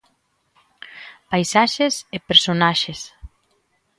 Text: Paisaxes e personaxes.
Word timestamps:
Paisaxes 1.29 1.95
e 2.15 2.17
personaxes. 2.29 2.99